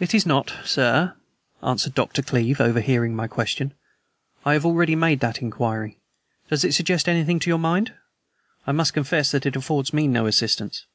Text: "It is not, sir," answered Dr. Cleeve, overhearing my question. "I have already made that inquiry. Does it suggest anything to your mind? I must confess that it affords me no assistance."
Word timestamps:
"It 0.00 0.14
is 0.14 0.24
not, 0.24 0.54
sir," 0.64 1.12
answered 1.62 1.94
Dr. 1.94 2.22
Cleeve, 2.22 2.58
overhearing 2.58 3.14
my 3.14 3.26
question. 3.26 3.74
"I 4.46 4.54
have 4.54 4.64
already 4.64 4.96
made 4.96 5.20
that 5.20 5.42
inquiry. 5.42 5.98
Does 6.48 6.64
it 6.64 6.72
suggest 6.72 7.06
anything 7.06 7.38
to 7.40 7.50
your 7.50 7.58
mind? 7.58 7.92
I 8.66 8.72
must 8.72 8.94
confess 8.94 9.30
that 9.30 9.44
it 9.44 9.54
affords 9.54 9.92
me 9.92 10.08
no 10.08 10.24
assistance." 10.26 10.86